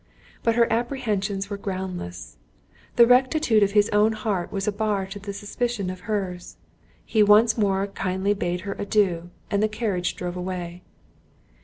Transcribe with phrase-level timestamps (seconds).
[0.41, 2.35] But her apprehensions were groundless;
[2.95, 6.57] the rectitude of his own heart was a bar to the suspicion of her's.
[7.05, 10.81] He once more kindly bade her adieu, and the carriage drove away.